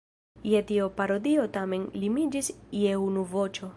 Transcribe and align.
Je 0.51 0.61
tio 0.71 0.87
parodio 1.01 1.43
tamen 1.57 1.85
limiĝis 2.05 2.51
je 2.85 2.97
unu 3.05 3.29
voĉo. 3.37 3.69